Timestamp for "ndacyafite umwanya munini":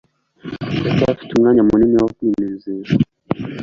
0.79-1.95